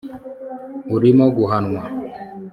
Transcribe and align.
urimo 0.95 1.25
guhanwa 1.37 1.81